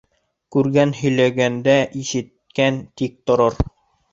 [0.55, 3.63] Күргән һөйләгәндә, ишеткән тик торор.